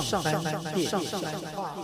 [0.00, 0.32] 上班
[0.74, 1.74] 练上班话。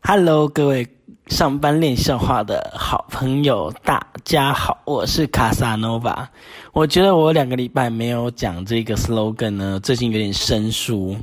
[0.00, 0.86] Hello，各位
[1.26, 6.30] 上班练笑话的好朋友，大家好，我是卡萨诺瓦。
[6.72, 11.16] 我觉得我两个礼拜没有讲这个 slogan 呢，最近有点生疏，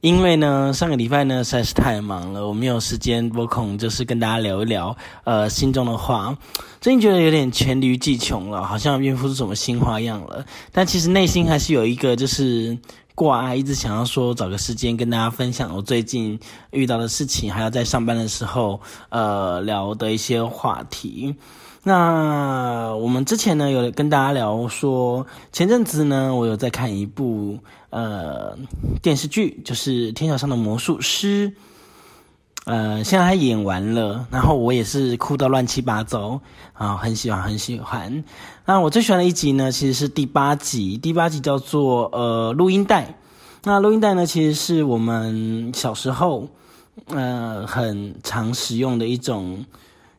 [0.00, 6.34] 因为呢上个礼拜呢实在是太忙了，我没有时间拨空，就是跟大家聊一聊呃心中的话。
[6.80, 10.42] 最近觉得有点黔驴技穷了，好像变不出什么新花样了，
[10.72, 12.78] 但其实内心还是有一个就是。
[13.14, 16.38] 挂啊，一直想要说找个时间跟大家分享我最近
[16.70, 21.36] 遇到的事情，还有在上班的时候呃聊的一些话题。
[21.84, 27.58] 那我们之前呢有跟大家聊说，前阵子呢我有在看一部
[27.90, 28.56] 呃
[29.02, 31.50] 电视剧，就是《天桥上的魔术师》。
[32.64, 36.40] 呃，现在他演完了，然后我也是哭到乱七八糟
[36.72, 38.24] 啊，很喜欢，很喜欢。
[38.64, 43.18] 那我最喜欢的一集呢，其实是第八集，第八集叫做呃录音带。
[43.64, 46.48] 那录音带呢，其实是我们小时候
[47.08, 49.66] 呃很常使用的一种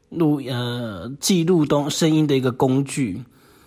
[0.09, 3.23] 录呃记录东声音的一个工具。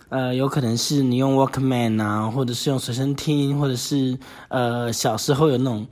[0.08, 5.86] 呃，有可能是你用 Walkman 啊，或者是用随身听，或者是呃小时候有那种。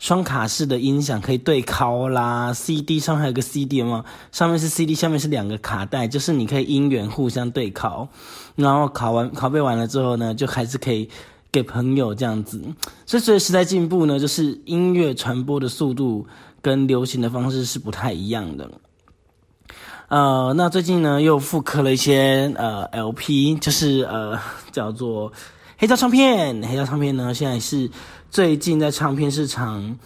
[0.00, 8.06] 双卡式的音响可以对拷啦，CD 上还有个 CD 嘛，上面是 CD，下面是两个卡带，就是你可以音源互相对拷，
[8.54, 11.10] 然后拷完拷贝完了之后呢，就还是可以
[11.50, 12.62] 给朋友这样子。
[13.06, 16.24] 所以随着时代进步呢，就是音乐传播的速度
[16.62, 18.70] 跟流行的方式是不太一样的。
[20.08, 24.38] 呃，那最近呢又复刻了一些呃 LP，就是呃
[24.72, 25.30] 叫做
[25.76, 26.66] 黑胶唱片。
[26.66, 27.90] 黑胶唱片呢现在是
[28.30, 29.98] 最近在唱片市场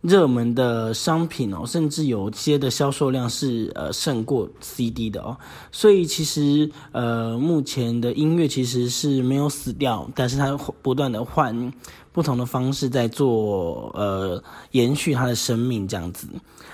[0.00, 5.36] 热门的商品哦，甚至有些的销售量是呃胜过 CD 的哦。
[5.70, 11.70] 所以其实呃目前的音乐其实是没有死掉，但是它不断的换
[12.12, 16.26] 不同的方式在做呃延续他的生命这样子。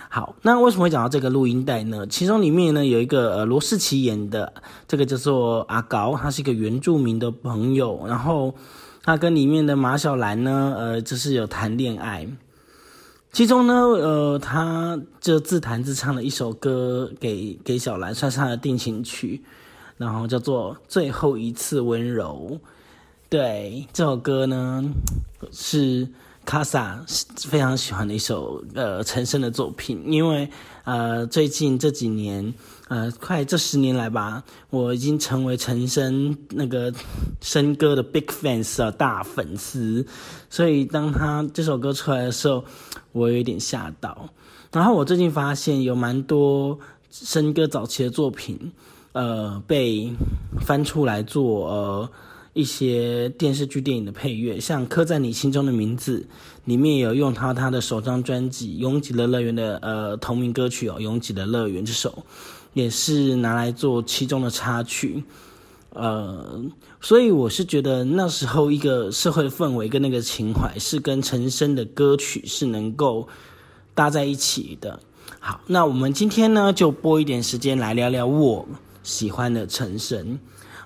[0.09, 2.07] 好，那为什么会讲到这个录音带呢？
[2.07, 4.53] 其中里面呢有一个呃罗士奇演的，
[4.89, 8.55] 这个叫做阿高，他是一个原住民的朋友，然后
[9.03, 12.27] 他跟里面的马小兰呢，呃，就是有谈恋爱。
[13.33, 19.43] 其中呢，呃，他就自弹自唱了一首歌给给小兰，算是他的定情曲，
[19.99, 22.59] 然后叫做《最后一次温柔》。
[23.29, 24.85] 对，这首歌呢
[25.53, 26.09] 是。
[26.47, 27.05] 卡萨
[27.49, 30.49] 非常喜欢的一首呃陈升的作品，因为
[30.85, 32.55] 呃最近这几年
[32.87, 36.95] 呃快这十年来吧，我已经成为陈升那个
[37.41, 40.07] 升歌的 big fans 啊大粉丝，
[40.49, 42.65] 所以当他这首歌出来的时候，
[43.11, 44.29] 我有点吓到。
[44.71, 46.79] 然后我最近发现有蛮多
[47.11, 48.71] 升歌早期的作品，
[49.15, 50.13] 呃被
[50.61, 52.11] 翻出来做呃。
[52.57, 56.21] 一些电视剧、电影的配乐，像《刻在你心中的名字》
[56.65, 62.25] 里面有用他他的首张专辑《拥挤的乐园》的呃同名歌曲哦，《拥挤的乐园》这首
[62.73, 65.23] 也是拿来做其中的插曲。
[65.91, 66.65] 呃，
[66.99, 73.29] 所以我是觉得那时候一个社会氛围跟那个情怀是跟陈升的歌曲是能够
[73.95, 74.99] 搭在一起的。
[75.41, 78.67] 好，那我们今天呢就播一点时间来聊聊我
[79.03, 80.39] 喜欢的陈升。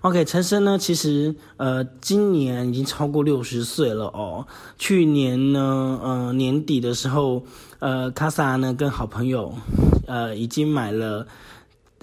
[0.02, 4.46] OK，陈升呢，其实呃，今年已经超过六十岁了哦。
[4.78, 7.44] 去年呢，呃，年底的时候，
[7.80, 9.54] 呃，卡萨呢跟好朋友，
[10.06, 11.26] 呃，已经买了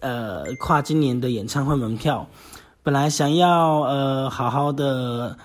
[0.02, 2.30] 呃跨今年的演唱会门票。
[2.84, 5.36] 本来想要呃好好的，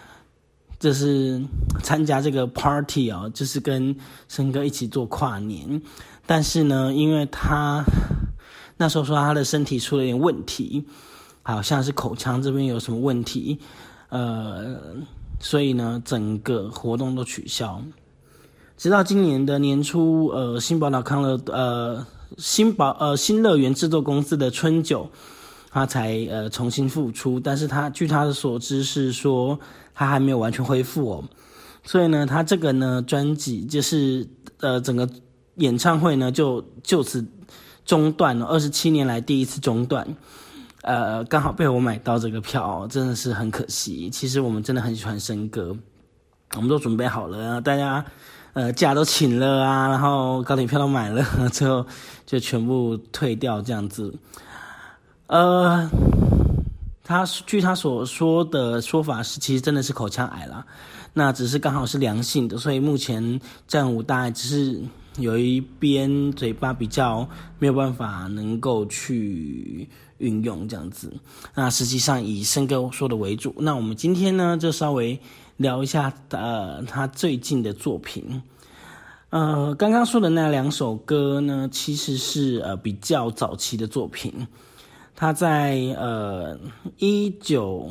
[0.78, 1.42] 就是
[1.82, 3.96] 参加这个 party 哦，就是跟
[4.28, 5.80] 升哥一起做跨年。
[6.26, 7.82] 但是呢，因为他
[8.76, 10.84] 那时候说他的身体出了点问题。
[11.42, 13.58] 好像是口腔这边有什么问题，
[14.08, 14.76] 呃，
[15.40, 17.82] 所以呢，整个活动都取消。
[18.76, 22.06] 直到今年的年初，呃，新宝岛康乐，呃，
[22.38, 25.08] 新宝呃新乐园制作公司的春酒，
[25.70, 27.38] 他才呃重新复出。
[27.38, 29.58] 但是他据他的所知是说，
[29.94, 31.24] 他还没有完全恢复哦。
[31.84, 34.26] 所以呢，他这个呢专辑就是
[34.58, 35.08] 呃整个
[35.56, 37.24] 演唱会呢就就此
[37.84, 40.06] 中断了，二十七年来第一次中断。
[40.82, 44.10] 呃，刚好被我买到这个票，真的是很可惜。
[44.10, 45.76] 其实我们真的很喜欢生哥，
[46.56, 48.04] 我们都准备好了，大家
[48.52, 51.86] 呃假都请了啊，然后高铁票都买了， 最后
[52.26, 54.12] 就全部退掉这样子。
[55.28, 55.88] 呃，
[57.04, 60.66] 他据他所说的说法是，其实真的是口腔癌啦，
[61.14, 64.82] 那只是刚好是良性的，所以目前暂无大碍只是
[65.18, 67.28] 有一边嘴巴比较
[67.60, 69.88] 没有办法能够去。
[70.22, 71.12] 运用这样子，
[71.54, 73.52] 那实际上以生哥说的为主。
[73.58, 75.18] 那我们今天呢，就稍微
[75.56, 78.40] 聊一下呃他最近的作品。
[79.30, 84.46] 呃，刚刚说的那两首歌呢，其实是呃比较早期的作品。
[85.16, 86.58] 他在呃
[86.98, 87.90] 一九，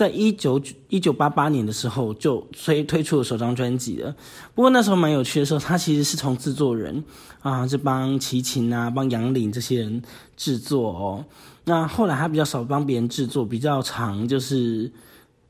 [0.00, 0.58] 在一九
[0.88, 4.16] 一九八八年的时候就推推出了首张专辑了。
[4.54, 7.04] 不过那时候蛮有趣的时候，他其实是从制作人
[7.42, 10.00] 啊，是帮齐秦啊、帮杨林这些人
[10.38, 11.22] 制作哦。
[11.64, 14.90] 那后来他比较少帮别人制作，比较长就是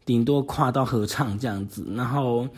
[0.05, 1.87] 顶多跨到合唱这样子。
[1.95, 2.49] 然后，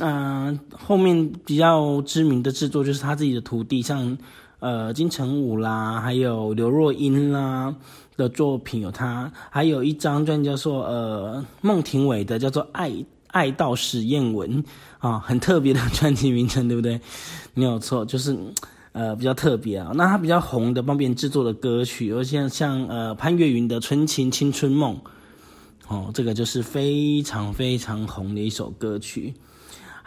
[0.00, 4.18] 嗯，后面比较知名的制作就是他自己的徒弟，像
[4.60, 7.74] 呃金城武啦，还有刘若英啦
[8.16, 12.92] 的作品有他，还有一张专辑叫做呃孟庭苇的，叫做《爱
[13.28, 14.62] 爱到史艳文》
[14.98, 17.00] 啊，很特别的专辑名称，对不对？
[17.54, 18.36] 没有错，就是。
[18.98, 19.92] 呃，比较特别啊。
[19.94, 24.94] 那他比较红的帮别人制作的歌曲，有像像呃潘越云的《纯情青春梦》，
[25.94, 29.34] 哦，这个就是非常非常红的一首歌曲。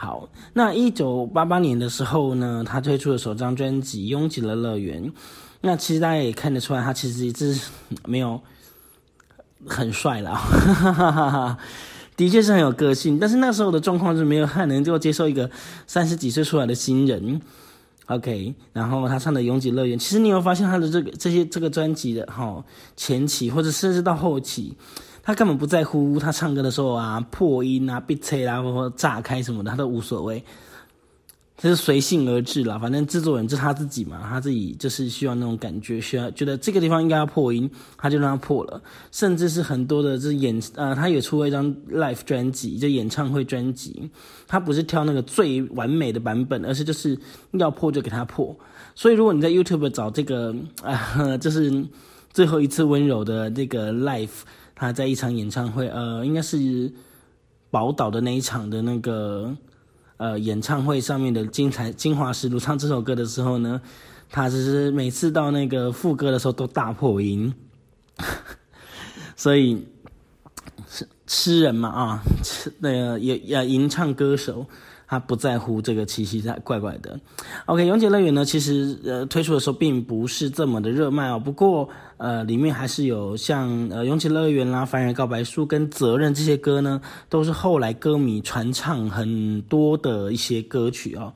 [0.02, 5.06] 好，那一九八八年的时候呢，他推出了首张专辑《拥挤的乐园》。
[5.60, 7.70] 那其实大家也看得出来，他其实是
[8.06, 8.40] 没有
[9.68, 10.40] 很帅了，
[12.16, 13.20] 的确是很有个性。
[13.20, 15.52] 但是那时候的状况是没有太能够接受一个
[15.86, 17.42] 三十几岁出来的新人。
[18.06, 22.64] OK，然后他唱的《拥挤乐园》，其实你有发现他的这个这些这个专辑的哈
[22.96, 24.78] 前期或者甚至到后期，
[25.30, 30.44] 他根本不在乎他唱歌的时候啊破音啊、闭塞啦或者炸开什么的，他都无所谓。
[31.56, 38.82] 就是随性而至啦，反正制作人就是他自己嘛，他自己就是需要那种感觉，需要觉得这个地方应该要破音，他就让他破了。
[39.12, 44.10] 甚至是很多的这演呃，他也出了一张 live 专辑，就演唱会专辑，
[44.48, 47.16] 他不是挑那个最完美的版本，而是就是
[47.52, 48.58] 要破就给他破。
[48.96, 51.86] 所以如果你在 YouTube 找这个啊，就是
[52.34, 54.30] 最后一次温柔的这个 live，
[54.80, 56.92] 他在一场演唱会，呃，应该是
[57.70, 59.56] 宝岛的那一场的那个。
[60.22, 63.80] 呃，演唱会上面的精彩精华实录，唱这首歌的时候呢，
[64.30, 67.54] 他只是每次到那个副歌的时候都大破音，
[69.38, 69.88] 所以
[70.90, 74.66] 是诗人嘛啊，吃那个也也吟唱歌手。
[75.10, 77.20] 他不在乎这个奇奇，怪怪的。
[77.66, 81.40] OK，永劫乐园呢，其实呃推出的时候并不是这么的热卖哦。
[81.40, 91.34] 不过呃里面还是有像呃永劫乐园啦、凡人告白书跟责任这些歌呢，都是后来歌迷传唱很多的一些歌曲哦。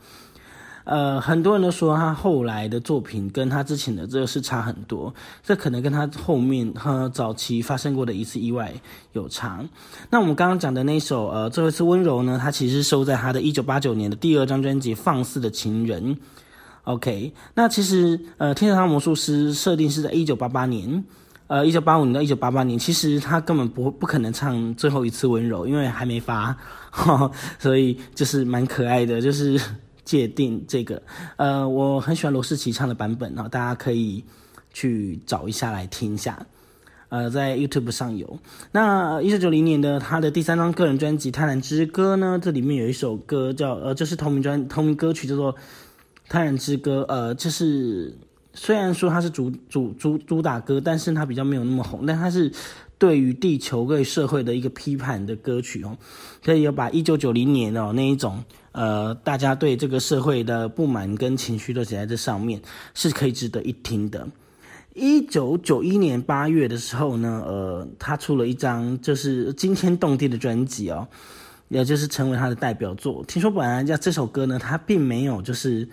[0.86, 8.74] 呃，很多人都说他后来的作品跟他之前的这个是差很多，这可能跟他后面和早期发生过的一次意外
[9.14, 9.64] 有差。
[10.10, 16.16] 那我们刚刚讲的那首呃最后一次温柔呢，它其实收在他的一九八九年的第二张专辑《放肆的情人》。
[16.84, 21.02] OK，那其实呃天堂魔术师设定是在一九八八年，
[21.48, 26.54] 呃一九八五年到一九八八年，其实他根本不不可能唱最后一次温柔，因为还没发，
[27.58, 29.58] 所以就是蛮可爱的，就是。
[30.06, 31.02] 界定这个，
[31.38, 34.24] 呃，我很喜欢罗士奇唱的版本啊，大家可以
[34.74, 36.46] 去找一下来听一下，
[37.10, 38.40] 呃，在 YouTube 上有。
[38.72, 45.54] 那一九九零年的他的第三张个人专辑《贪婪之歌》呢，这里面有一首歌叫呃，就是同名专同名歌曲叫做
[46.28, 48.18] 《贪婪之歌》，呃，就是
[48.54, 52.52] 虽然说它是主主主主打歌，但是它比较没有那么红，但它是
[53.04, 55.98] 对于地球对社会的一个批判的歌曲哦，
[56.42, 58.42] 可以有把一九九零年哦那一种。
[58.72, 62.62] 呃，大家对这个社会的不满跟情绪都写在这上面，
[62.94, 64.26] 是可以值得一听的。
[64.94, 71.06] 一九九一年八月的时候呢，呃，他出了一张就是惊天动地的专辑哦，
[71.68, 73.22] 也就是成为他的代表作。
[73.28, 75.88] 听说本来叫这首歌呢，他并没有就是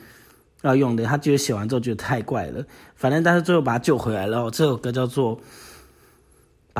[0.63, 2.65] 要用的，他觉得写完之后觉得太怪了，
[2.95, 4.49] 反正但是最后把他救回来了。
[4.51, 5.37] 这首歌叫做《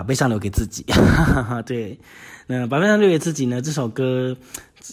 [0.01, 0.83] 把悲伤留给自己》，
[1.65, 1.99] 对，
[2.47, 3.61] 那把悲伤留给自己呢？
[3.61, 4.35] 这首歌。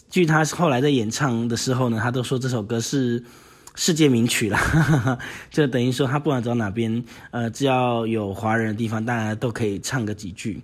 [0.10, 3.24] 据他后来在演唱的时候呢，他都说这首歌是
[3.76, 4.60] 世界名曲了，
[5.50, 10.62] 就等于说他不管走哪边，呃，只要有华人的地方，大家都可以唱个几句。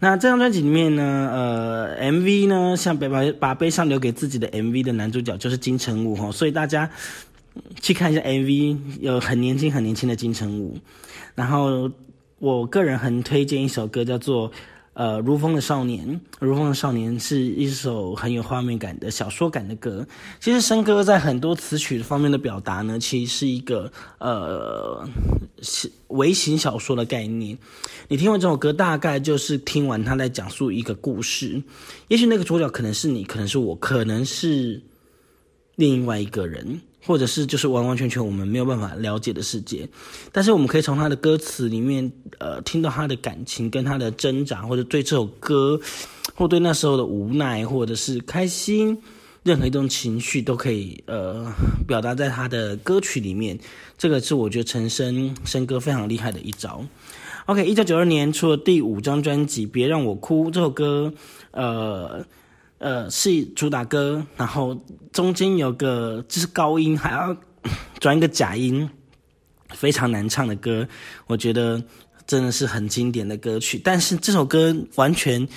[0.00, 6.90] 那这张专辑里面呢，呃，MV 呢，像把把悲伤留给自己的 MV 的男主角就是金城武哈，所以大家
[7.80, 10.76] 去看一下 MV，有很年轻很年轻的金城武。
[11.36, 11.88] 然后
[12.42, 14.50] 我个人很推荐一首歌，叫做。
[14.94, 20.06] 呃，如风的少年，如风的少年是一首很有画面感的小说感的歌。
[20.38, 25.08] 其实生歌在很多词曲方面的表达呢，其实是一个呃
[25.62, 27.56] 是微型小说的概念。
[28.08, 31.62] 你听完这首歌，大概就是听完他在讲述一个故事。
[32.08, 34.82] 也许那个主角可能是你，可能是我，可能是
[35.76, 36.82] 另外一个人。
[37.04, 39.88] 或者是就是完完全全我们没有办法了解的世界，
[40.30, 45.80] 但是我们可以从他的歌词里面，呃，听到他的感情跟他的挣扎，或者对这首歌，
[46.34, 48.96] 或对那时候的无奈，或者是开心，
[49.42, 51.52] 任何一种情绪都可以呃
[51.86, 53.58] 表达在他的歌曲里面。
[53.98, 56.84] 这个是我觉得陈升升歌非常厉害的一招。
[57.46, 61.12] OK，一九九二年出了第五张专辑《别让我哭》这首歌，
[61.50, 62.24] 呃
[62.82, 64.78] 呃是主打歌，然后
[65.10, 67.34] 中间有个就是高音还要
[67.98, 68.90] 转一个假音，
[69.70, 70.86] 非常难唱的歌，
[71.26, 71.82] 我觉得
[72.26, 73.80] 真的是很经典的歌曲。
[73.82, 75.48] 但是这首歌完全。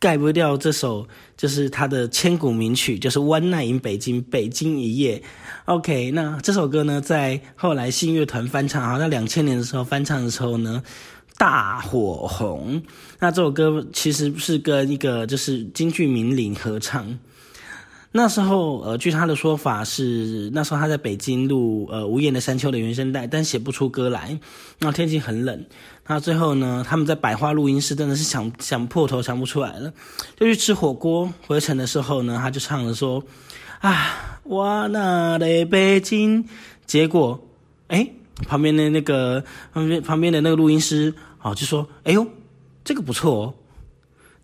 [0.00, 5.22] 盖不掉这首，就是他的千古名曲，就是《One Night in 北京》，北京一夜。
[5.64, 10.82] OK，那这首歌呢，在后来信乐团翻唱，好像两千年的时候翻唱的时候呢，
[11.36, 12.82] 大火红。
[13.18, 17.18] 那这首歌其实是跟一个就是京剧名伶合唱。
[18.16, 24.38] 那时候，呃，据他的说法是，那时候他在北京录呃《无言的山丘》的原声带，但写不出歌来。
[24.78, 25.64] 那天气很冷，
[26.06, 29.92] 那最后呢，他们在百花录音室真的是想想破头想不出来了，
[30.38, 31.32] 就去吃火锅。
[31.48, 33.20] 回程的时候呢，他就唱了说
[33.82, 36.44] ：“啊，我那的北京。”
[36.86, 37.48] 结果，
[37.88, 38.12] 哎，
[38.46, 42.26] 旁边的那个旁边旁边的那个录音师哦，就说：“哎呦，
[42.84, 43.54] 这个不错哦，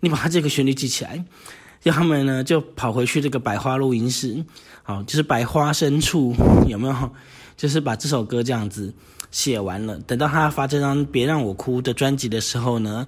[0.00, 1.24] 你把他这个旋律记起来。
[1.80, 4.44] ”就他们呢，就跑回去这个百花录音室，
[4.82, 6.34] 好，就是百花深处
[6.68, 7.10] 有没有？
[7.56, 8.92] 就是把这首歌这样子
[9.30, 9.98] 写完了。
[10.00, 13.06] 等到他发这张《别让我哭》的专辑的时候呢，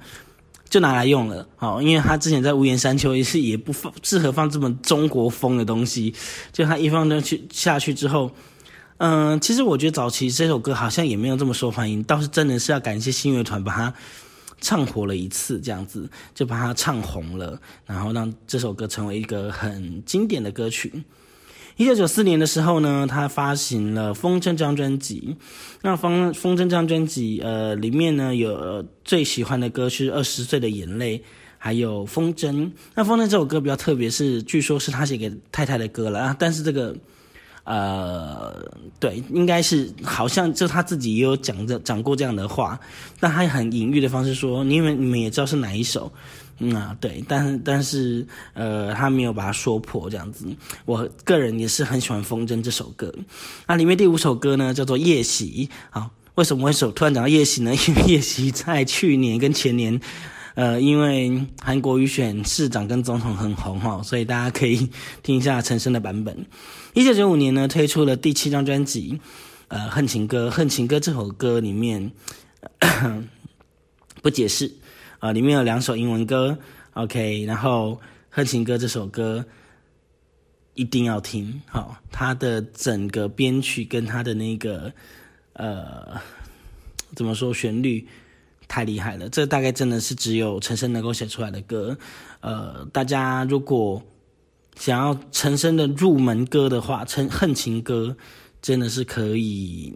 [0.71, 1.47] 就拿来用了。
[1.57, 6.15] 好，因为他之前在无言山丘也是也不放适合放这么中国风的东西，
[6.51, 8.31] 就他一放上去下去之后，
[9.05, 13.93] 嗯，其实我觉得早期这首歌好像也没有这么受欢迎，倒是真的是要感谢新乐团把它。
[14.65, 21.03] 唱火了一次，这样子就把它唱红了，然后让这首歌成为一个很经典的歌曲。
[21.77, 25.37] 一九九四年的时候呢，他发行了《风筝》这张专辑。
[25.81, 31.19] 那《风风筝》这张专辑，呃，里面呢有最喜欢的歌是《二十岁的眼泪》，
[31.59, 32.53] 还有《风筝》。
[32.95, 36.95] 那《风筝》这首歌比较特别，是据说是他写给太太的歌了啊，但是这个。
[37.65, 42.79] 呃，对，应该是好像就他自己也有讲这讲过这样的话，
[43.21, 46.13] 但他很隐喻的方式说，因为你们也知道是哪一首，
[46.59, 50.45] 嗯啊，对，但但是呃，他没有把它说破这样子。
[50.85, 53.15] 我个人也是很喜欢《风筝》这首歌，
[53.69, 55.69] 那里面第五首歌呢叫做《夜袭》。
[55.91, 57.71] 好，为什么会首突然讲到《夜袭》呢？
[57.73, 60.01] 因为《夜袭》在去年跟前年。
[60.55, 64.91] 呃，因为韩国瑜选市长跟总统很红哈，所以大家可以
[65.23, 66.45] 听一下陈升的版本。
[66.93, 69.19] 一九九五年呢，推出了第七张专辑，
[69.69, 70.49] 呃，《恨情歌》。
[70.51, 72.13] 《恨情歌》这首歌里面
[74.21, 74.71] 不解释
[75.21, 76.59] 啊，里面有两首英文歌
[76.93, 77.45] ，OK。
[77.47, 77.93] 然后
[78.29, 79.45] 《恨情歌》这首歌
[80.75, 84.93] 一定要听，好，它的整个编曲跟它的那个
[85.55, 86.21] 呃，
[87.17, 88.07] 怎么说旋律？
[88.73, 91.95] 太厉害了，这大概真的是只有陈升能够写出来的歌。
[92.41, 94.03] 呃，大家如果
[94.77, 98.17] 想要陈升的入门歌的话，《陈恨情歌》
[98.63, 99.93] 真的是可以，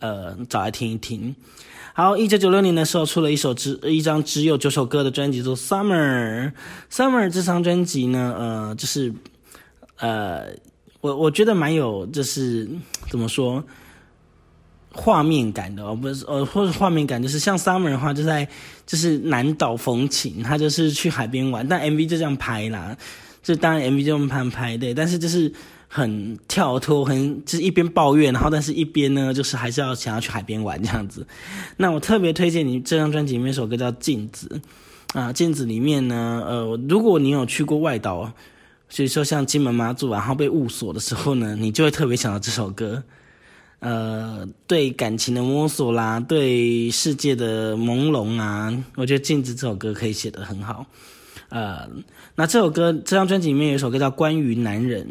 [0.00, 1.36] 呃，找来听一听。
[1.92, 5.92] 好，一九九六年的时候出了一首只一张只有九首歌的专辑，做《Summer》。
[6.90, 9.12] 《Summer》这张专辑呢，呃，就是
[9.98, 10.46] 呃，
[11.02, 12.66] 我我觉得蛮有，就是
[13.10, 13.62] 怎么说？
[14.96, 18.48] 画面感的哦，不是呃，或者画面感就是像 summer 的话，就在
[18.86, 22.96] 就是南岛风情，他就是去海边玩，但 MV 就这样拍啦，
[23.42, 25.52] 就当然 MV 就这么拍拍对，但是就是
[25.86, 31.26] 很跳脱，很就是一边抱怨，然后但是一边呢，就是还是要想要去海边玩这样子。
[31.76, 34.60] 那我特别推荐你这张专辑里面一首歌叫《镜子》
[35.18, 38.32] 啊，《镜子》里面呢，呃，如果你有去过外岛，
[38.88, 43.02] 所以说像金门妈祖，然后被雾锁的时候呢，你就会特别想到这首歌。
[43.86, 50.84] 呃，对感情的摸索啦，对世界的朦胧啊，我觉得《镜子》这首歌可以写得很好。
[51.50, 51.88] 呃，
[52.34, 55.06] 那这首歌这张专辑里面有一首歌叫《关于男人》，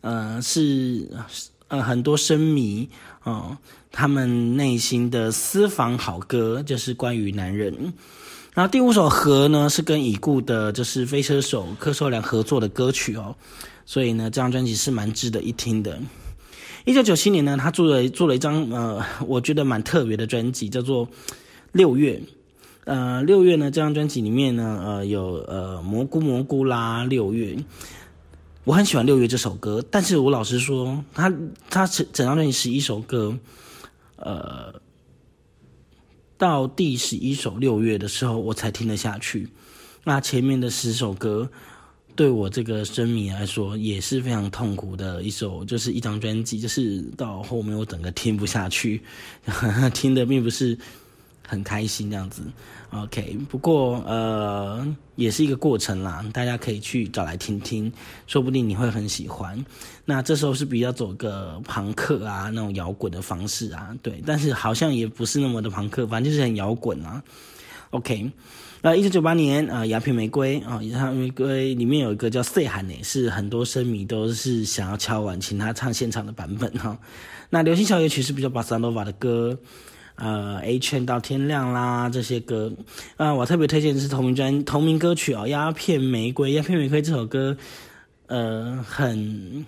[0.00, 1.10] 呃，是
[1.68, 2.88] 呃很多声迷
[3.22, 3.58] 哦
[3.92, 7.92] 他们内心的私房好歌，就是关于男人。
[8.54, 13.36] 然后第五首《和》呢是跟已故的就是飞车手柯受良合作的歌曲哦，
[13.84, 16.00] 所以呢这张专辑是蛮值得一听的。
[16.86, 21.04] 一九九七年呢，他做了做了一张呃， 我觉得蛮特别的专辑，叫做
[21.72, 22.14] 《六月》。
[22.84, 27.54] 呃，《六月》呢，这张专辑里面呢，呃，有呃蘑菇蘑菇啦，《六月》。
[28.62, 31.32] 我很喜欢《六月》这首歌，但是我老实说，他
[31.68, 33.36] 他整整张专辑十一首歌，
[34.14, 34.72] 呃，
[36.38, 39.48] 到第十一首《六月》的时候，我才听得下去。
[40.04, 41.50] 那前面的十首歌。
[42.16, 49.02] 对我这个声迷来说也是非常痛苦的一首，就是一张专辑，就是到后面我整个听不下去，
[49.92, 50.76] 听的并不是
[51.46, 52.42] 很开心这样子。
[52.90, 57.92] OK，不过呃也是一个过程啦，大家可以去找来听听，
[58.26, 59.62] 说不定你会很喜欢。
[60.04, 67.22] 那这时候是比较走个朋克啊那种摇滚的方式啊，对，但是好像也不是那么的朋克，反正就是很摇滚啊。
[67.90, 68.30] OK，
[68.82, 76.98] 呃，一九九八年啊，《鸦片玫瑰》啊，《鸦片玫瑰》里面有一个叫《岁寒》呢，是很多声迷都是想要敲完请他唱现场的版本哈。
[77.48, 79.58] 那流行小夜曲是比较巴萨诺瓦的歌。
[80.16, 82.72] 呃，A 圈到天亮啦，这些歌，
[83.18, 86.48] 啊，我特别推荐的是同名专同名歌曲哦，《鸦片玫瑰》。
[86.56, 87.54] 《鸦片玫瑰》这首歌，
[88.26, 89.66] 呃，很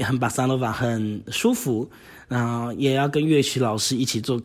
[0.00, 1.88] 很巴萨诺瓦，很舒服，
[2.26, 4.42] 然后也要跟乐曲老师一起做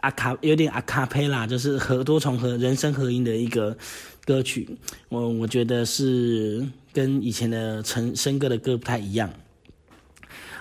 [0.00, 3.76] 阿卡，有点阿卡佩拉，就是和多重和人声合音的一个
[4.24, 4.68] 歌曲。
[5.08, 9.30] 我我觉得是跟以前的陈升哥的歌不太一样。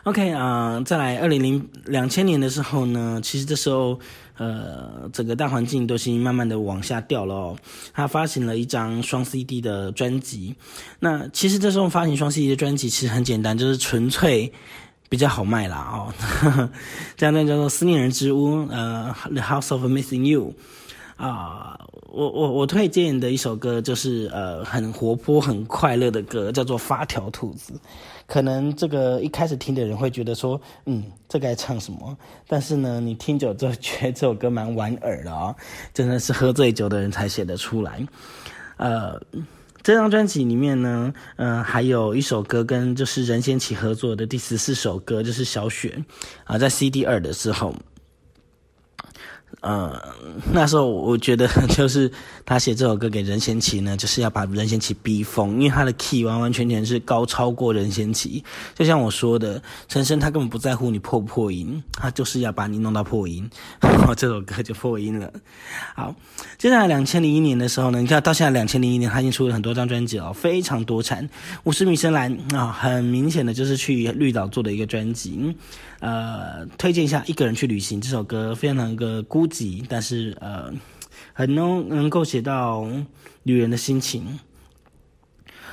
[0.04, 4.00] OK 啊，再来二零零两千年的时候呢，其实这时候
[4.38, 7.58] 呃，整个大环境都是慢慢的往下掉了哦。
[7.94, 10.56] 他发行了一张双 CD 的专辑，
[11.02, 14.54] 那其实这时候发行双 CD 的专辑其实很简单，就是纯粹
[15.10, 16.70] 比较好卖啦哦。
[17.16, 20.54] 这样那叫做《思念人之屋》呃，《The House of Missing You》
[21.24, 27.74] 啊，我我我推荐的一首歌就是呃很活泼很快乐的歌，叫做《发条兔子》。
[28.28, 32.18] 可能这个一开始听的人会觉得说，嗯，这该唱什么？
[32.46, 35.56] 但是呢，你听久之后觉得这首歌蛮莞尔的啊，
[35.94, 38.06] 真的是喝醉酒的人才写得出来。
[38.76, 39.18] 呃，
[39.88, 45.98] 这张专辑里面呢，嗯，还有一首歌跟就是任贤齐合作的第十四首歌，就是《小雪》
[46.44, 47.74] 啊，在 CD 二的时候。
[49.62, 50.00] 呃，
[50.54, 52.10] 那时候我觉得 就是
[52.46, 58.44] 他写这首歌给任贤齐呢，就是要把任贤齐逼疯，因为他的 key 完完全全是高超过任贤齐。
[58.76, 63.50] 就像我说的，陈升他根本不在乎你破不破音，他就是要把你弄到破音，
[63.82, 65.34] 然 后这首歌就破音了。
[65.96, 66.14] 好，
[66.60, 71.28] 接下来两千零一年的时候呢，你看到现在两千零一年，他已经出了很多张专辑哦，非常多产。
[71.64, 75.56] 五十米深蓝啊，很明显的就是去绿岛做的一个专辑。
[76.00, 80.72] 呃，推荐一下《一个人去旅行》这首歌，非常的孤寂，但是呃，
[81.34, 82.88] 很能能够写到
[83.44, 84.40] 女人的心情。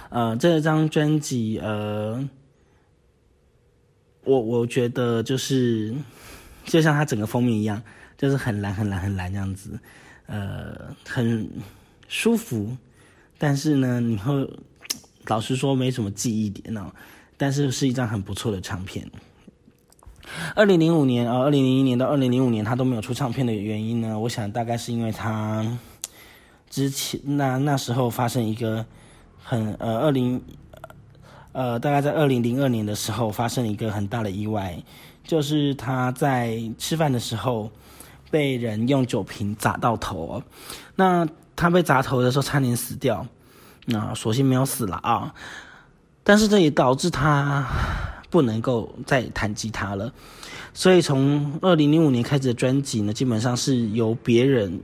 [0.09, 2.27] 呃，这张专辑，呃，
[4.23, 5.95] 我我觉得就是
[6.65, 7.83] 就像它整个封面一样，
[8.17, 9.79] 就是很蓝、很蓝、很蓝这样子，
[10.27, 11.51] 呃，很
[12.09, 12.75] 舒服。
[13.37, 14.49] 但是呢，你会
[15.27, 16.91] 老实说没什么记忆点哦，
[17.37, 19.07] 但是是一张很不错的唱片。
[20.55, 24.19] 二零零五年啊，二零零一年到二零零五年，他都没有出唱片的原因呢？
[24.19, 25.65] 我想大概是因为他
[26.69, 28.85] 之前那那时候发生一个
[29.43, 30.43] 很呃二零
[31.53, 34.83] 呃大概在二零零二年的时候发生一个很大的意外，
[35.25, 37.71] 就是他在吃饭的时候
[38.31, 40.43] 被人用酒瓶砸到头，
[40.97, 43.27] 那他被砸头的时候差点死掉，
[43.87, 45.35] 那所幸没有死了啊，
[46.23, 47.67] 但是这也导致他。
[48.35, 50.13] 不能够再弹吉他了，
[50.73, 54.77] 所以从二零零五年开始的专辑呢，基本上是由别人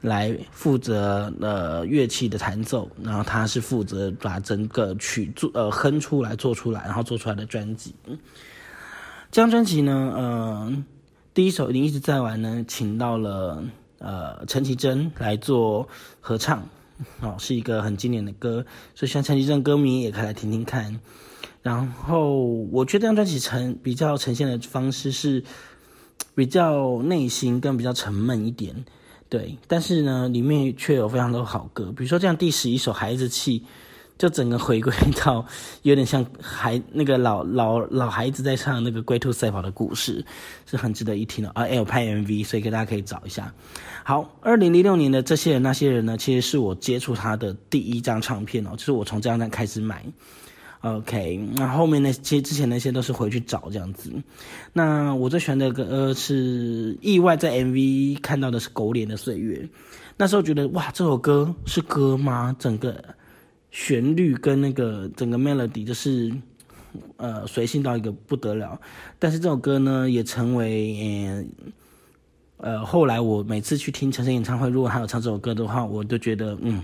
[0.00, 7.94] 来负责呃乐器的弹奏，然后他是负责把整个曲做呃哼出来做出来，然后做出来的专辑。
[9.30, 10.84] 这张专辑呢，呃，
[11.34, 13.62] 第一首《你一直在玩》呢，请到了
[13.98, 15.86] 呃陈绮贞来做
[16.22, 16.66] 合唱，
[17.20, 18.64] 哦，是一个很经典的歌，
[18.94, 20.98] 所以像陈绮贞歌迷也可以来听听看。
[21.62, 22.36] 然后
[22.72, 25.44] 我觉得这张专辑呈比较呈现的方式是
[26.34, 28.74] 比较内心跟比较沉闷一点，
[29.28, 29.58] 对。
[29.68, 33.60] 但是呢，里面却有非常多好歌，比如说这样第十一首《孩子气》，
[34.16, 34.90] 就整个回归
[35.22, 35.44] 到
[35.82, 40.24] 有点像孩那个老老老孩子在唱那个龟兔赛跑的故事，
[40.64, 41.50] 是很值得一听的。
[41.54, 43.52] 而有拍 MV，所以给大家可以找一下。
[44.02, 50.06] 好，二零零六年的这些人那些人呢，其实是我接触他的第一张唱片哦，就是我从这张单开始买。
[50.82, 54.10] OK，那后面那其实之前那些都是回去找这样子。
[54.72, 59.58] 那我最喜欢的歌是意外在 MV 看到的是《狗脸的岁月》，
[60.16, 62.56] 那时候觉得哇，这首歌是歌吗？
[62.58, 62.96] 整个
[63.70, 66.32] 旋律跟那个整个 melody 就是
[67.18, 68.80] 呃随性到一个不得了。
[69.18, 71.46] 但是这首歌呢，也成为
[72.56, 76.82] 呃后来我每次去听陈升演唱会，如果他有唱这首歌的话，我都觉得嗯。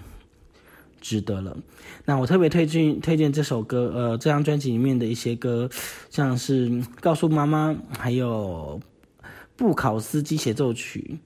[1.01, 1.57] 值得了，
[2.05, 5.69] 那我特别推荐推荐这首歌，呃，这张专辑里面的一些歌，
[6.11, 6.69] 像是
[7.01, 8.81] 《告诉妈妈》，还有
[9.57, 11.19] 《布考斯基协奏曲》，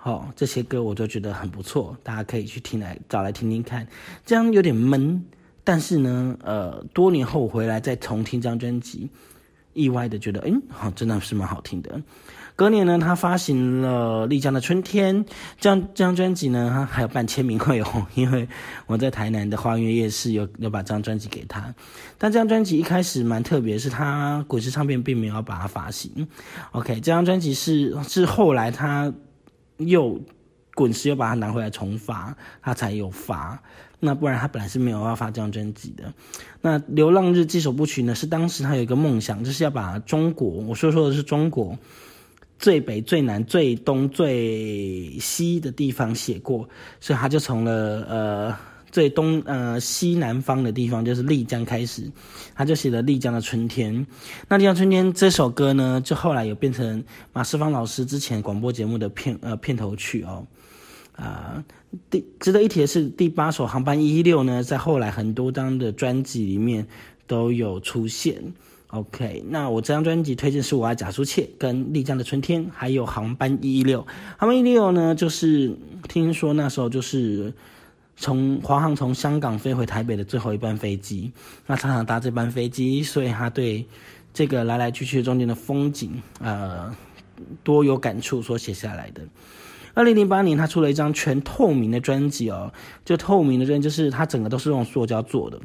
[0.00, 3.86] 好，这些歌我都觉得很不错，大家可以去听来找来听听看。
[4.24, 5.22] 这样有点闷，
[5.62, 9.08] 但是呢，呃，多年后回来再重听这张专辑，
[9.74, 12.00] 意外的觉得，嗯，好，真的是蛮好听的。
[12.58, 15.24] 隔年呢，他发行了《丽江的春天》
[15.60, 18.48] 这张这张专辑呢，他还有办签名会哦，因为
[18.88, 21.72] 我在台南的花园夜市有有把这张专辑给他。
[22.18, 26.26] 但这张专辑一开始蛮特别，是他滚石唱片并没有把它发行。
[26.72, 29.14] OK，这张专辑是是后来他
[29.76, 30.20] 又
[30.74, 33.62] 滚石又把它拿回来重发，他才有发。
[34.00, 36.12] 那不然他本来是没有要发这张专辑的。
[36.60, 41.78] 那《流浪日记》首部曲呢，是当时他有一个梦想，就是要把中国，我说说的是中国。
[42.58, 46.68] 最北、最南、最东、最西的地方写过，
[47.00, 48.56] 所以他就从了呃
[48.90, 52.10] 最东呃西南方的地方，就是丽江开始，
[52.54, 53.94] 他就写了《丽江的春天》。
[54.48, 60.46] 那《丽江春天》这首歌呢，就后来有变成马世芳老师之前广播节目的片呃片头曲哦。
[61.12, 61.64] 啊，
[62.10, 66.86] 第值得一提的是，第八首《航班一一六》呢，在后来很多张的专辑里面
[67.26, 68.40] 都有出现。
[68.90, 74.06] OK，那我这张专辑推荐是我爱贾书切跟丽江的春天，还有航班一一六。
[74.38, 75.76] 航班一六呢，就是
[76.08, 77.52] 听说那时候就是
[78.16, 81.30] 从华航从香港飞回台北的最后一班飞机，
[81.66, 83.84] 那常常搭这班飞机，所以他对
[84.32, 86.96] 这个来来去去中间的风景，呃，
[87.62, 89.20] 多有感触，所写下来的。
[89.92, 92.72] 二零零八年，他出了一张全透明的专辑哦，
[93.04, 95.60] 就透明的专辑，就是它整个都是用塑胶做的。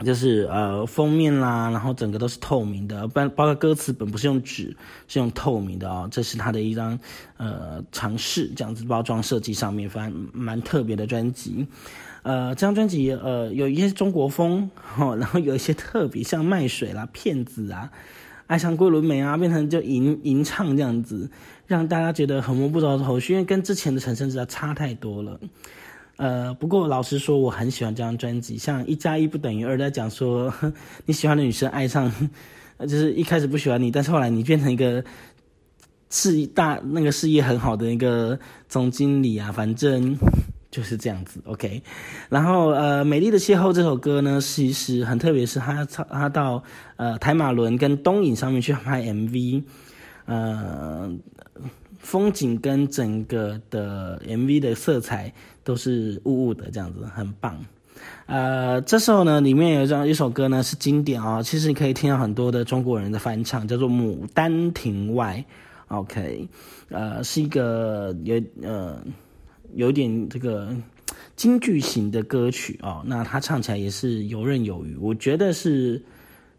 [0.00, 4.76] 就是呃封面啦，然后整个都是透明的，包包括歌词本不是用纸，
[5.06, 6.08] 是用透明的哦。
[6.10, 6.98] 这是他的一张
[7.36, 11.66] 呃尝试，这样子包装设计上面反正蛮特别的专辑。
[12.22, 17.90] 呃，这张专辑呃有一些中国风哦， 然后有一些特别像卖水啦、骗子啊、
[18.46, 21.30] 爱上桂纶镁啊，变成就吟吟唱这样子，
[21.66, 25.38] 让大家觉得很摸不着头绪，因为跟之前的陈升之差太多了。
[26.22, 28.56] 呃，不过老实说，我很喜欢这张专辑。
[28.56, 30.54] 像一加一不等于二，在讲说
[31.04, 32.08] 你喜欢的女生爱上，
[32.78, 35.02] 就是一开始不喜欢你，但是后来你变成一个
[36.10, 40.16] 事业大那个事业很好的一个总经理啊，反正
[40.70, 41.40] 就是这样子。
[41.44, 41.82] OK，
[42.28, 46.62] 然后呃，《美丽的邂逅》这首歌呢，其实很特别，是他他到
[46.98, 49.64] 呃台马伦跟东影上面去拍 MV，
[50.26, 51.12] 呃。
[51.98, 55.32] 风景跟整个的 MV 的色彩
[55.64, 57.58] 都是雾雾的，这样子很棒。
[58.26, 65.44] 呃，这时候呢，里面有一张一首歌呢是经典啊，其实你可以听到很多的中国人的翻唱，叫做《牡丹亭外》。
[65.96, 66.48] OK，
[66.88, 69.02] 呃，是一个有呃
[69.74, 70.74] 有点这个
[71.36, 76.02] 京剧型的歌曲哦，那他唱起来也是游刃有余，我觉得是。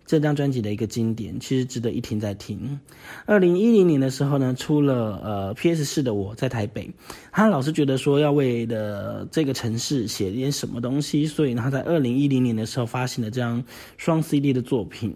[0.05, 2.79] 这张专辑的一个经典，其实值得一听再听。
[3.25, 5.85] 二零一零年的时候呢，出了呃 P.S.
[5.85, 6.91] 四的我在台北，
[7.31, 13.63] 他老是觉得说要为的这个城市写点什么东西，所以他在二零一零年的时候发行了这张
[13.97, 15.13] 双 CD 的作品。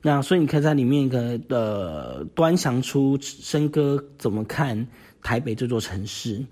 [0.00, 4.86] 那所以你可以在里面一个呃端详出笙歌怎么看
[5.22, 6.44] 台北这座城市。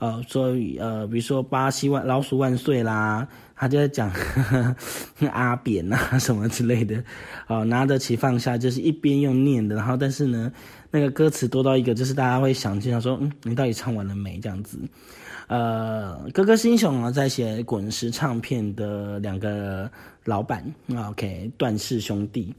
[0.00, 3.26] 呃，所以呃，比如说巴西万老鼠万岁啦，
[3.58, 4.08] 他就在讲
[5.32, 7.02] 阿扁呐什么之类的，
[7.48, 10.52] 哦，拿得起放下，就是一边用念的，然后但是呢，
[10.92, 14.38] 那个歌词多到一个，就是大家会想，就想说，嗯，你到底唱完了没？
[14.38, 14.78] 这样子，
[15.48, 19.90] 呃，哥哥新雄啊，在写滚石唱片的两个
[20.24, 20.64] 老板
[21.08, 22.54] ，OK，段氏兄弟，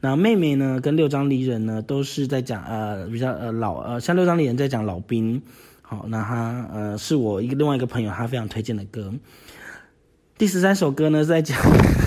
[0.00, 5.42] 那妹妹呢，跟六张离人呢，都是在讲呃比较呃老呃，像六张离人在讲老兵。
[5.86, 9.12] 好，那他呃是我一个另外一个朋友，他非常推荐的歌。
[10.36, 11.56] 第十三首歌呢，在讲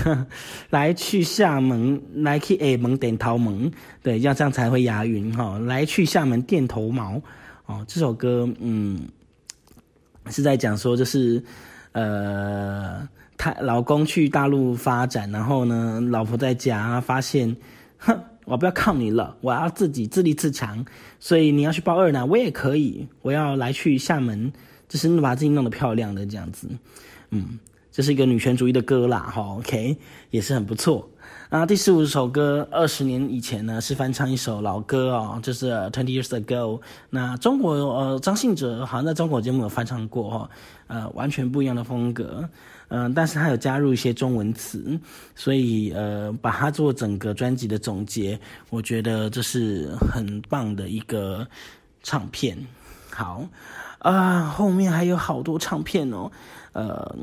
[0.69, 3.71] 来去厦门，来去厦门点头毛，
[4.03, 5.57] 对，要这样才会押韵哈。
[5.59, 7.21] 来去厦门电头毛，
[7.65, 9.07] 哦，这首歌嗯
[10.29, 11.41] 是在讲说，就是
[11.93, 17.55] 呃，他老公去大陆发展，然后呢，老婆在家发现，
[17.97, 18.19] 哼。
[18.47, 20.85] 我不要靠你了，我要自己自立自强。
[21.19, 23.05] 所以你要去包二奶，我也可以。
[23.21, 24.53] 我要来去厦门，
[24.87, 26.69] 就是把自己弄得漂亮的这样子。
[27.31, 27.59] 嗯，
[27.97, 29.97] 这是一个女权主义的歌啦，哈，OK，
[30.29, 31.09] 也是很不错。
[31.49, 36.79] 啊，第十五首歌，二十年以前呢是翻唱一首老歌哦，就是 Twenty Years Ago。
[37.09, 40.49] 那中国呃张信哲好像在中国节目有翻唱过哈，
[40.85, 42.47] 呃，完全不一样的风格。
[42.89, 44.99] 嗯，但是他有加入一些中文词，
[45.33, 51.47] 所以呃，把它做整个专辑的总结，我觉得这是很棒的一个
[52.03, 52.55] 唱片。
[53.09, 53.43] 好，
[53.97, 56.31] 啊，后面还有好多唱片哦，
[56.73, 57.15] 呃，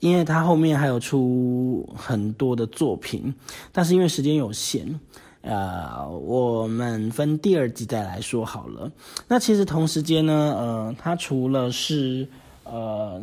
[0.00, 3.34] 因为他后面还有出很多的作品，
[3.72, 5.00] 但是因为时间有限，
[5.42, 8.90] 呃，我们分第二集再来说好了。
[9.28, 12.28] 那其实同时间呢，呃，他除了是
[12.64, 13.22] 呃。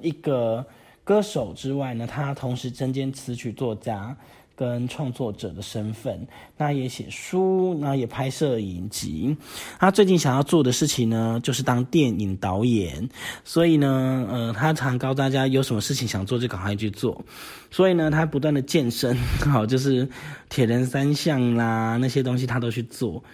[0.00, 0.64] 一个
[1.02, 4.16] 歌手之外呢，他同时身兼词曲作家
[4.60, 6.20] 跟创作者的身份，
[6.58, 9.34] 那也写书，那也拍摄影集。
[9.78, 13.08] 他最近想要做的事情呢，就是当电影导演。
[13.42, 17.24] 所以呢，呃，他常告诉大家有什么事情想做就赶快去做。
[17.70, 19.16] 所以呢，他不断的健身，
[19.50, 20.06] 好，就是
[20.50, 23.24] 铁人三项啦那些东西他都去做。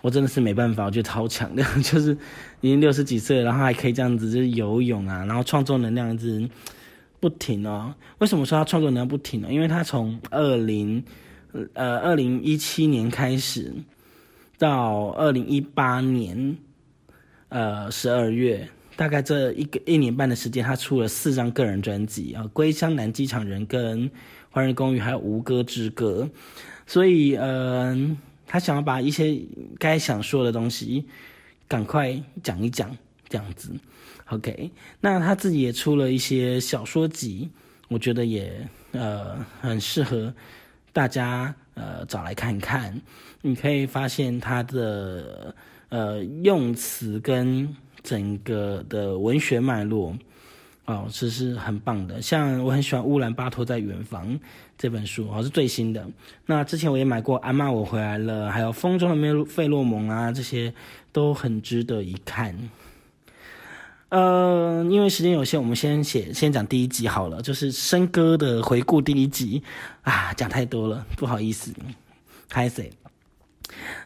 [0.00, 2.12] 我真的是没办法，我觉得超强的， 就是
[2.60, 6.48] 已经六十几岁，然后还可以这样子，就是游泳啊，然后创作能量一直
[7.20, 7.94] 不停哦。
[8.18, 9.48] 为什么说他创作能量不停呢？
[9.50, 11.04] 因为他从二零
[11.74, 13.72] 呃二零一七年开始，
[14.58, 16.56] 到二零一八年
[17.48, 24.08] 呃十二月，大概这一个一年半的时间，他出了四张个人专辑啊，《归乡南机场人》跟
[24.50, 26.28] 《欢人公寓》，还有《吴歌之歌》，
[26.86, 28.18] 所以嗯。
[28.48, 29.42] 他想要把一些
[29.76, 31.04] 该想说的东西
[31.66, 32.96] 赶快讲一讲，
[33.28, 33.72] 这样子
[34.28, 34.70] ，OK。
[35.00, 37.50] 那他自己也出了一些小说集，
[37.88, 40.32] 我觉得也呃很适合
[40.92, 43.00] 大家呃找来看看。
[43.42, 45.54] 你可以发现他的
[45.88, 50.16] 呃用词跟整个的文学脉络。
[50.86, 52.22] 哦，这是很棒的。
[52.22, 54.38] 像我很喜欢乌兰巴托在远方
[54.78, 56.06] 这本书，哦是最新的。
[56.46, 60.72] 那之前我也买过《阿妈我回来了》，还有《风中的费费洛蒙》啊，这些
[61.10, 62.56] 都很值得一看。
[64.08, 69.62] 呃，因为时间有限，我们先写先讲第一集好了，就是笙哥的回顾第一集
[70.02, 71.72] 啊，讲太多了，不好意思，
[72.48, 72.90] 开始。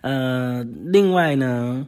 [0.01, 1.87] 呃，另外呢。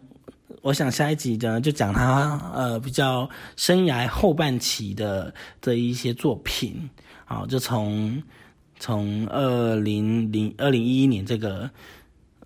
[0.60, 6.88] 我想下一集呢，就讲他呃比较生涯后半期的这一些作品，
[7.24, 8.22] 好，就从
[8.78, 11.68] 从二零零二零一一年这个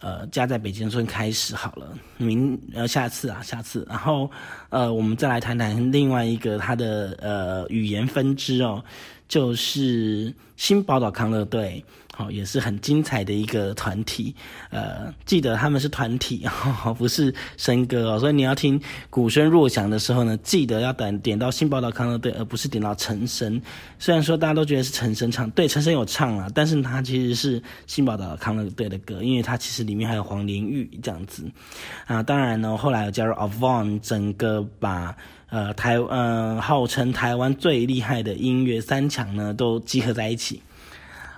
[0.00, 4.30] 呃家在北京村开始好了，明呃下次啊下次，然后
[4.68, 8.82] 呃我们再来谈谈另外一个他的呃语言分支哦，
[9.28, 11.84] 就是新宝岛康乐队。
[12.18, 14.34] 好，也是很精彩的一个团体。
[14.70, 16.46] 呃，记得他们是团体，
[16.96, 18.18] 不是笙歌哦。
[18.18, 23.60] 所以你要听鼓声若响的时候呢，记得要等点到新宝岛康乐队，而不是点到陈升。
[23.98, 31.44] 虽然说大家都觉得是陈升唱，对，陈升有唱了，但是他其实是新宝岛康乐队的歌，因为他其实里面还有黄玲玉这样子。
[32.06, 35.14] 啊，当然呢，后来有加入 Avon，整个把
[35.56, 40.60] 呃台呃号称台湾最厉害的音乐三强呢都集合在一起。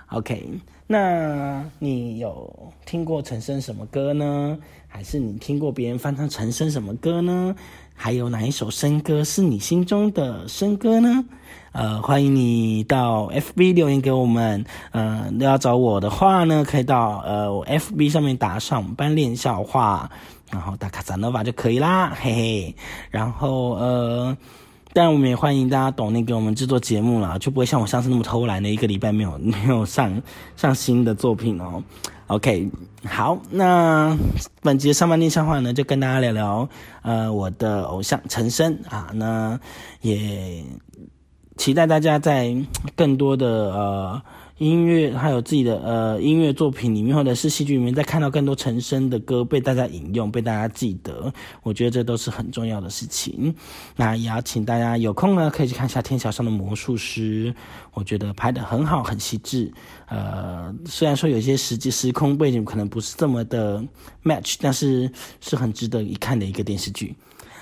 [0.07, 0.45] OK，
[0.87, 4.57] 那你有听过陈升什么歌呢？
[4.89, 7.55] 还是你听过别人翻唱陈升什么歌呢？
[7.95, 11.23] 还有哪一首笙歌是你心中的笙歌呢？
[11.71, 14.65] 呃，欢迎你到 FB 留言给我们。
[14.91, 17.47] 呃，要找我的话呢，可以到呃
[17.79, 20.11] FB 上面打上班练笑话，
[20.51, 22.75] 然后打卡赞诺瓦就可以啦，嘿嘿。
[23.09, 24.37] 然后呃。
[24.91, 30.19] 但我们也欢迎大家懂那个我们制作节目了，就不会像我上次那么偷懒的一个礼拜没有没有上
[30.55, 31.83] 上新的作品哦。
[32.25, 32.67] OK，
[33.05, 34.17] 好，那
[34.63, 36.67] 本集的上半年笑话呢，就跟大家聊聊
[37.03, 39.59] 呃我的偶像陈升啊，那
[40.01, 40.63] 也
[41.57, 42.57] 期待大家在
[42.95, 44.21] 更多的呃。
[44.59, 53.55] 音乐还有自己的呃音乐作品里面，或者是戏剧里面，再看到更多陈升的歌被大家引用、被大家记得，我觉得这都是很重要的事情。
[53.95, 57.51] 那也要请大家有空呢，可以去看一下《天桥上的魔术师》，
[57.93, 59.71] 我觉得拍的很好，很细致。
[60.07, 63.81] 呃，虽然说有些实际时空背景可能不是这么的
[64.23, 67.15] match，但是是很值得一看的一个电视剧。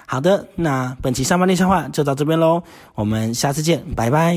[0.08, 2.64] 好的，那本期上班练笑话就到这边喽，
[2.96, 4.36] 我们下次见，拜拜。